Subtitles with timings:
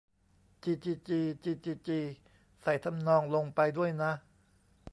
[0.63, 1.99] จี จี จี จี จี จี
[2.61, 4.11] ใส่ทำนองลงไปด้วยนะ